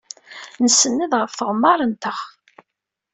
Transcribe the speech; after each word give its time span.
Nsenned 0.63 1.11
ɣef 1.19 1.31
tɣemmar-nteɣ. 1.33 2.19